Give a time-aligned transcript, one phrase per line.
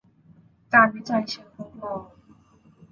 [0.73, 2.01] การวิจัยเชิงทดลอง